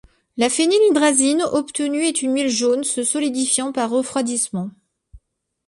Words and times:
La 0.35 0.49
phénylhydrazine 0.49 1.43
obtenue 1.43 2.05
est 2.07 2.23
une 2.23 2.33
huile 2.33 2.49
jaune 2.49 2.83
se 2.83 3.03
solidifiant 3.03 3.71
par 3.71 3.91
refroidissement. 3.91 4.71